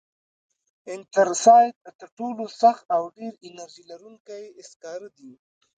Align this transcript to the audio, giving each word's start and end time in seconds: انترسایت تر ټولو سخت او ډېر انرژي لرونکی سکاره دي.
انترسایت 0.95 1.75
تر 1.99 2.09
ټولو 2.17 2.43
سخت 2.61 2.85
او 2.95 3.03
ډېر 3.17 3.33
انرژي 3.47 3.83
لرونکی 3.91 4.43
سکاره 4.71 5.09
دي. 5.17 5.31